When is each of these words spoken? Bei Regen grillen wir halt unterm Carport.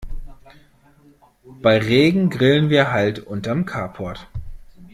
Bei 1.61 1.77
Regen 1.77 2.31
grillen 2.31 2.71
wir 2.71 2.91
halt 2.91 3.19
unterm 3.19 3.67
Carport. 3.67 4.27